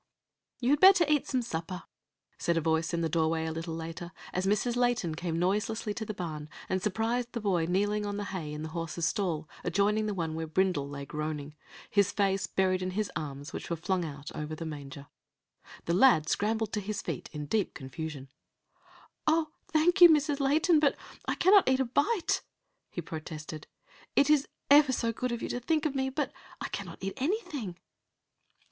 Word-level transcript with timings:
"You 0.59 0.71
had 0.71 0.79
better 0.79 1.05
eat 1.07 1.27
some 1.27 1.43
supper," 1.43 1.83
said 2.39 2.57
a 2.57 2.59
voice 2.59 2.91
in 2.91 3.01
the 3.01 3.07
doorway 3.07 3.45
a 3.45 3.51
little 3.51 3.75
later, 3.75 4.11
as 4.33 4.47
Mrs. 4.47 4.75
Layton 4.75 5.13
came 5.13 5.37
noiselessly 5.37 5.93
to 5.93 6.05
the 6.05 6.13
barn, 6.15 6.49
and 6.67 6.81
surprised 6.81 7.33
the 7.33 7.39
boy 7.39 7.67
kneeling 7.69 8.03
on 8.07 8.17
the 8.17 8.23
hay 8.33 8.51
in 8.51 8.63
the 8.63 8.69
horse's 8.69 9.05
stall 9.07 9.47
adjoining 9.63 10.07
the 10.07 10.15
one 10.15 10.33
where 10.33 10.47
Brindle 10.47 10.89
lay 10.89 11.05
groaning, 11.05 11.53
his 11.87 12.11
face 12.11 12.47
buried 12.47 12.81
in 12.81 12.89
his 12.97 13.11
arms, 13.15 13.53
which 13.53 13.69
were 13.69 13.75
flung 13.75 14.03
out 14.03 14.31
over 14.33 14.55
the 14.55 14.65
manger. 14.65 15.05
The 15.85 15.93
lad 15.93 16.27
scrambled 16.27 16.73
to 16.73 16.81
his 16.81 17.03
feet 17.03 17.29
in 17.31 17.45
deep 17.45 17.75
confusion. 17.75 18.29
"O, 19.27 19.49
thank 19.67 20.01
you, 20.01 20.09
Mrs. 20.09 20.39
Layton, 20.39 20.79
but 20.79 20.97
I 21.27 21.35
cannot 21.35 21.69
eat 21.69 21.79
a 21.79 21.85
bite!" 21.85 22.41
he 22.89 23.01
protested. 23.01 23.67
"It 24.15 24.31
is 24.31 24.47
ever 24.71 24.91
so 24.91 25.13
good 25.13 25.31
of 25.31 25.43
you 25.43 25.49
to 25.49 25.59
think 25.59 25.85
of 25.85 25.93
me, 25.93 26.09
but 26.09 26.33
I 26.59 26.69
cannot 26.69 27.03
eat 27.03 27.13
anything." 27.17 27.77